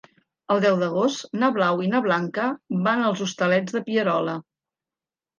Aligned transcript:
El 0.53 0.61
deu 0.61 0.75
d'agost 0.83 1.35
na 1.41 1.49
Blau 1.57 1.83
i 1.87 1.89
na 1.91 2.01
Blanca 2.05 2.45
van 2.87 3.03
als 3.09 3.21
Hostalets 3.25 3.77
de 3.77 3.83
Pierola. 3.91 4.35